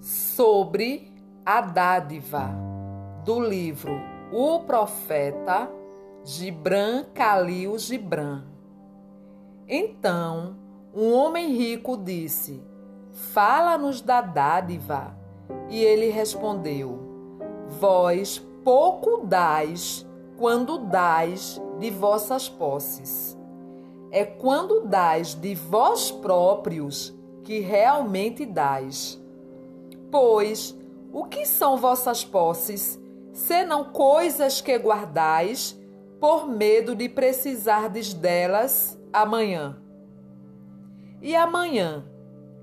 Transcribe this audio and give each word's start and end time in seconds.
Sobre 0.00 1.12
a 1.44 1.60
dádiva 1.60 2.50
do 3.24 3.40
livro 3.40 3.92
O 4.32 4.60
Profeta 4.60 5.70
Gibran 6.24 7.04
Khalil 7.14 7.78
Gibran. 7.78 8.44
Então, 9.68 10.56
um 10.94 11.12
homem 11.12 11.52
rico 11.52 11.96
disse: 11.96 12.62
Fala-nos 13.10 14.00
da 14.00 14.20
dádiva. 14.20 15.16
E 15.68 15.82
ele 15.82 16.10
respondeu: 16.10 16.98
Vós 17.80 18.38
pouco 18.64 19.26
dais 19.26 20.06
quando 20.36 20.78
dais 20.78 21.60
de 21.78 21.90
vossas 21.90 22.48
posses. 22.48 23.38
É 24.12 24.26
quando 24.26 24.82
dais 24.82 25.34
de 25.34 25.54
vós 25.54 26.10
próprios 26.10 27.16
que 27.42 27.60
realmente 27.60 28.44
dais. 28.44 29.18
Pois, 30.10 30.78
o 31.10 31.24
que 31.24 31.46
são 31.46 31.78
vossas 31.78 32.22
posses, 32.22 33.00
senão 33.32 33.84
coisas 33.84 34.60
que 34.60 34.78
guardais 34.78 35.80
por 36.20 36.46
medo 36.46 36.94
de 36.94 37.08
precisardes 37.08 38.12
delas 38.12 39.00
amanhã? 39.10 39.78
E 41.22 41.34
amanhã, 41.34 42.04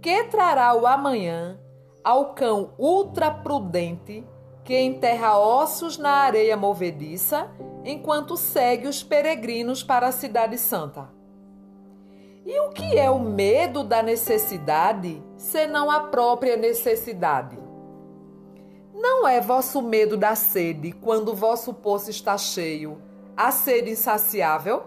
que 0.00 0.24
trará 0.24 0.74
o 0.74 0.86
amanhã 0.86 1.60
ao 2.02 2.32
cão 2.34 2.72
ultra 2.78 3.30
prudente 3.30 4.24
que 4.64 4.78
enterra 4.80 5.38
ossos 5.38 5.98
na 5.98 6.10
areia 6.10 6.56
movediça 6.56 7.50
enquanto 7.84 8.34
segue 8.34 8.88
os 8.88 9.02
peregrinos 9.02 9.82
para 9.82 10.08
a 10.08 10.12
Cidade 10.12 10.56
Santa. 10.56 11.12
E 12.46 12.60
o 12.60 12.68
que 12.68 12.98
é 12.98 13.08
o 13.08 13.18
medo 13.18 13.82
da 13.82 14.02
necessidade, 14.02 15.22
senão 15.34 15.90
a 15.90 16.00
própria 16.00 16.58
necessidade? 16.58 17.58
Não 18.92 19.26
é 19.26 19.40
vosso 19.40 19.80
medo 19.80 20.14
da 20.14 20.34
sede, 20.34 20.92
quando 20.92 21.34
vosso 21.34 21.72
poço 21.72 22.10
está 22.10 22.36
cheio, 22.36 23.00
a 23.34 23.50
sede 23.50 23.90
insaciável? 23.90 24.82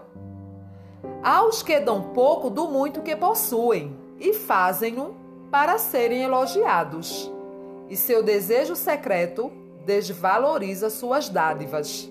Há 1.20 1.44
os 1.44 1.60
que 1.60 1.80
dão 1.80 2.12
pouco 2.12 2.48
do 2.48 2.68
muito 2.68 3.02
que 3.02 3.16
possuem 3.16 3.98
e 4.20 4.34
fazem-no 4.34 5.16
para 5.50 5.78
serem 5.78 6.22
elogiados, 6.22 7.28
e 7.88 7.96
seu 7.96 8.22
desejo 8.22 8.76
secreto 8.76 9.50
desvaloriza 9.84 10.90
suas 10.90 11.28
dádivas. 11.28 12.08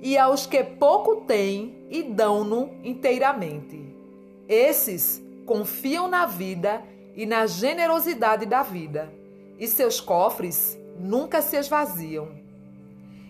E 0.00 0.16
aos 0.16 0.46
que 0.46 0.64
pouco 0.64 1.16
têm 1.26 1.86
e 1.90 2.02
dão-no 2.02 2.70
inteiramente. 2.82 3.89
Esses 4.50 5.22
confiam 5.46 6.08
na 6.08 6.26
vida 6.26 6.82
e 7.14 7.24
na 7.24 7.46
generosidade 7.46 8.44
da 8.44 8.64
vida, 8.64 9.08
e 9.56 9.68
seus 9.68 10.00
cofres 10.00 10.76
nunca 10.98 11.40
se 11.40 11.56
esvaziam. 11.56 12.30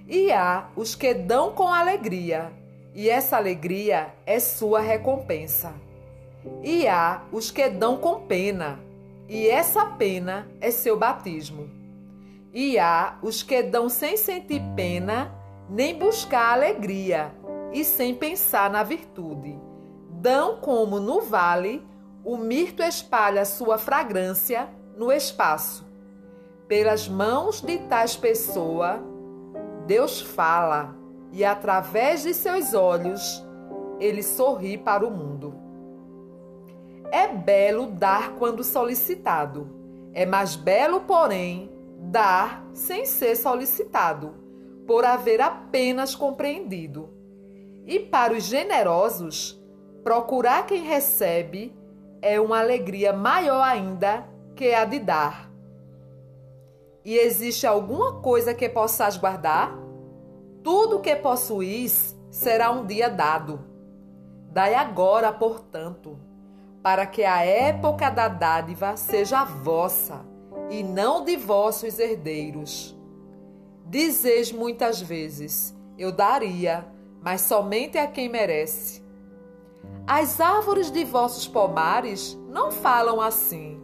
E 0.08 0.32
há 0.32 0.70
os 0.74 0.94
que 0.94 1.12
dão 1.12 1.52
com 1.52 1.68
alegria, 1.68 2.50
e 2.94 3.10
essa 3.10 3.36
alegria 3.36 4.14
é 4.24 4.40
sua 4.40 4.80
recompensa. 4.80 5.74
E 6.62 6.88
há 6.88 7.22
os 7.30 7.50
que 7.50 7.68
dão 7.68 7.98
com 7.98 8.20
pena, 8.20 8.80
e 9.28 9.46
essa 9.46 9.84
pena 9.84 10.48
é 10.58 10.70
seu 10.70 10.96
batismo. 10.96 11.68
E 12.54 12.78
há 12.78 13.18
os 13.22 13.42
que 13.42 13.62
dão 13.62 13.90
sem 13.90 14.16
sentir 14.16 14.62
pena, 14.74 15.34
nem 15.68 15.98
buscar 15.98 16.54
alegria, 16.54 17.30
e 17.74 17.84
sem 17.84 18.14
pensar 18.14 18.70
na 18.70 18.82
virtude. 18.82 19.69
Dão 20.20 20.56
como 20.56 21.00
no 21.00 21.22
vale, 21.22 21.82
o 22.22 22.36
mirto 22.36 22.82
espalha 22.82 23.42
sua 23.46 23.78
fragrância 23.78 24.68
no 24.94 25.10
espaço. 25.10 25.88
Pelas 26.68 27.08
mãos 27.08 27.62
de 27.62 27.78
tais 27.78 28.16
pessoa, 28.16 29.02
Deus 29.86 30.20
fala, 30.20 30.94
e 31.32 31.42
através 31.42 32.24
de 32.24 32.34
seus 32.34 32.74
olhos, 32.74 33.42
ele 33.98 34.22
sorri 34.22 34.76
para 34.76 35.06
o 35.06 35.10
mundo. 35.10 35.54
É 37.10 37.26
belo 37.26 37.86
dar 37.86 38.34
quando 38.34 38.62
solicitado. 38.62 39.70
É 40.12 40.26
mais 40.26 40.54
belo, 40.54 41.00
porém, 41.00 41.72
dar 41.98 42.62
sem 42.74 43.06
ser 43.06 43.36
solicitado, 43.36 44.34
por 44.86 45.02
haver 45.02 45.40
apenas 45.40 46.14
compreendido. 46.14 47.08
E 47.86 47.98
para 47.98 48.34
os 48.34 48.42
generosos, 48.42 49.59
procurar 50.02 50.66
quem 50.66 50.82
recebe 50.82 51.76
é 52.22 52.40
uma 52.40 52.60
alegria 52.60 53.12
maior 53.12 53.62
ainda 53.62 54.26
que 54.54 54.74
a 54.74 54.84
de 54.84 54.98
dar. 54.98 55.50
E 57.04 57.16
existe 57.16 57.66
alguma 57.66 58.20
coisa 58.20 58.52
que 58.52 58.68
possas 58.68 59.16
guardar? 59.16 59.72
Tudo 60.62 61.00
que 61.00 61.16
possuís 61.16 62.14
será 62.30 62.70
um 62.70 62.84
dia 62.84 63.08
dado. 63.08 63.64
Dai 64.50 64.74
agora, 64.74 65.32
portanto, 65.32 66.18
para 66.82 67.06
que 67.06 67.24
a 67.24 67.44
época 67.44 68.10
da 68.10 68.28
dádiva 68.28 68.96
seja 68.96 69.44
vossa 69.44 70.24
e 70.70 70.82
não 70.82 71.24
de 71.24 71.36
vossos 71.36 71.98
herdeiros. 71.98 72.96
Dizeis 73.86 74.52
muitas 74.52 75.00
vezes: 75.00 75.76
Eu 75.96 76.12
daria, 76.12 76.86
mas 77.22 77.40
somente 77.40 77.98
a 77.98 78.06
quem 78.06 78.28
merece. 78.28 78.99
As 80.06 80.40
árvores 80.40 80.90
de 80.90 81.04
vossos 81.04 81.46
pomares 81.46 82.38
não 82.48 82.70
falam 82.70 83.20
assim, 83.20 83.80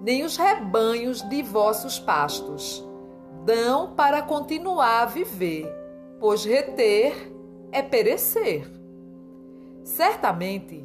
nem 0.00 0.24
os 0.24 0.36
rebanhos 0.36 1.20
de 1.28 1.42
vossos 1.42 1.98
pastos. 1.98 2.86
Dão 3.44 3.94
para 3.94 4.22
continuar 4.22 5.02
a 5.02 5.06
viver, 5.06 5.70
pois 6.18 6.44
reter 6.44 7.32
é 7.72 7.82
perecer. 7.82 8.70
Certamente, 9.84 10.84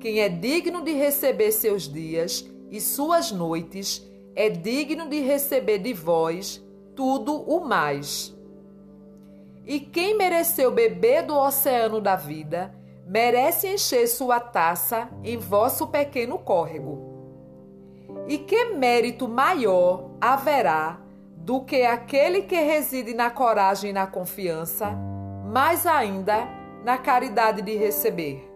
quem 0.00 0.20
é 0.20 0.28
digno 0.28 0.82
de 0.82 0.92
receber 0.92 1.52
seus 1.52 1.88
dias 1.88 2.48
e 2.70 2.80
suas 2.80 3.30
noites 3.30 4.06
é 4.34 4.50
digno 4.50 5.08
de 5.08 5.20
receber 5.20 5.78
de 5.78 5.92
vós 5.92 6.62
tudo 6.94 7.34
o 7.34 7.64
mais. 7.64 8.34
E 9.64 9.80
quem 9.80 10.16
mereceu 10.16 10.70
beber 10.70 11.22
do 11.22 11.36
oceano 11.36 12.00
da 12.00 12.14
vida, 12.14 12.74
merece 13.06 13.68
encher 13.68 14.08
sua 14.08 14.40
taça 14.40 15.08
em 15.22 15.36
vosso 15.36 15.86
pequeno 15.86 16.38
córrego. 16.38 17.14
E 18.26 18.36
que 18.36 18.72
mérito 18.74 19.28
maior 19.28 20.10
haverá 20.20 21.00
do 21.36 21.60
que 21.60 21.82
aquele 21.82 22.42
que 22.42 22.60
reside 22.60 23.14
na 23.14 23.30
coragem 23.30 23.90
e 23.90 23.92
na 23.92 24.08
confiança, 24.08 24.90
mais 25.44 25.86
ainda 25.86 26.48
na 26.84 26.98
caridade 26.98 27.62
de 27.62 27.76
receber? 27.76 28.50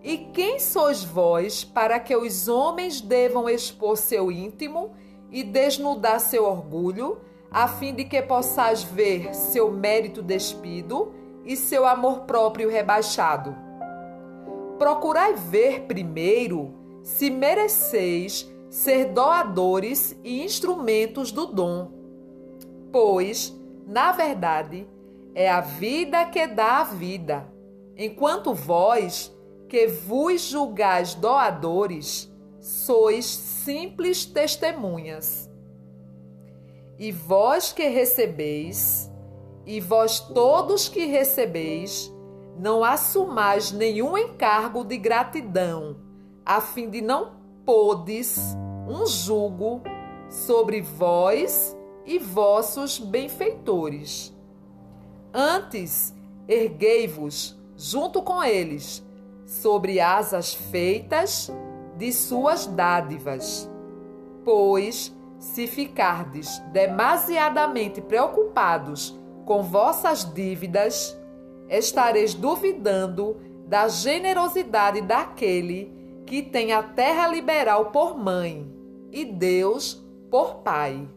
E 0.00 0.16
quem 0.16 0.60
sois 0.60 1.02
vós 1.02 1.64
para 1.64 1.98
que 1.98 2.14
os 2.14 2.46
homens 2.46 3.00
devam 3.00 3.48
expor 3.48 3.96
seu 3.96 4.30
íntimo 4.30 4.94
e 5.28 5.42
desnudar 5.42 6.20
seu 6.20 6.44
orgulho, 6.44 7.20
a 7.50 7.66
fim 7.66 7.92
de 7.92 8.04
que 8.04 8.22
possais 8.22 8.84
ver 8.84 9.34
seu 9.34 9.72
mérito 9.72 10.22
despido 10.22 11.19
e 11.44 11.56
seu 11.56 11.86
amor 11.86 12.20
próprio 12.20 12.68
rebaixado? 12.68 13.56
Procurai 14.78 15.34
ver 15.34 15.82
primeiro 15.82 16.74
se 17.02 17.30
mereceis 17.30 18.50
ser 18.68 19.06
doadores 19.06 20.16
e 20.22 20.42
instrumentos 20.42 21.32
do 21.32 21.46
dom. 21.46 21.90
Pois, 22.92 23.54
na 23.86 24.12
verdade, 24.12 24.86
é 25.34 25.50
a 25.50 25.60
vida 25.60 26.24
que 26.26 26.46
dá 26.46 26.78
a 26.78 26.84
vida, 26.84 27.46
enquanto 27.96 28.54
vós 28.54 29.34
que 29.68 29.86
vos 29.86 30.42
julgais 30.42 31.14
doadores, 31.14 32.30
sois 32.60 33.24
simples 33.24 34.24
testemunhas. 34.24 35.50
E 36.98 37.10
vós 37.12 37.72
que 37.72 37.86
recebeis, 37.88 39.09
e 39.66 39.80
vós 39.80 40.20
todos 40.20 40.88
que 40.88 41.06
recebeis, 41.06 42.12
não 42.58 42.84
assumais 42.84 43.72
nenhum 43.72 44.16
encargo 44.16 44.84
de 44.84 44.96
gratidão, 44.96 45.96
a 46.44 46.60
fim 46.60 46.88
de 46.90 47.00
não 47.00 47.32
podes 47.64 48.56
um 48.88 49.06
jugo 49.06 49.82
sobre 50.28 50.80
vós 50.80 51.76
e 52.04 52.18
vossos 52.18 52.98
benfeitores. 52.98 54.34
Antes, 55.32 56.14
erguei-vos 56.48 57.56
junto 57.76 58.22
com 58.22 58.42
eles 58.42 59.04
sobre 59.46 60.00
asas 60.00 60.54
feitas 60.54 61.50
de 61.96 62.12
suas 62.12 62.66
dádivas. 62.66 63.70
Pois, 64.44 65.14
se 65.38 65.66
ficardes 65.66 66.58
demasiadamente 66.72 68.00
preocupados 68.00 69.19
com 69.50 69.64
vossas 69.64 70.32
dívidas, 70.32 71.20
estareis 71.68 72.34
duvidando 72.34 73.36
da 73.66 73.88
generosidade 73.88 75.00
daquele 75.00 75.92
que 76.24 76.40
tem 76.40 76.72
a 76.72 76.84
terra 76.84 77.26
liberal 77.26 77.86
por 77.86 78.16
mãe 78.16 78.72
e 79.10 79.24
Deus 79.24 80.00
por 80.30 80.58
pai. 80.58 81.08